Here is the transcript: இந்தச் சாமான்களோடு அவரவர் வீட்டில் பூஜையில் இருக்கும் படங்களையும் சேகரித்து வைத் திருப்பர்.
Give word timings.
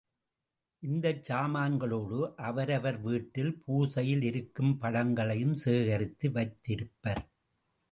இந்தச் 0.83 1.23
சாமான்களோடு 1.23 2.19
அவரவர் 2.41 2.97
வீட்டில் 3.01 3.53
பூஜையில் 3.67 4.23
இருக்கும் 4.23 4.73
படங்களையும் 4.79 5.55
சேகரித்து 5.65 6.29
வைத் 6.31 6.59
திருப்பர். 6.63 7.23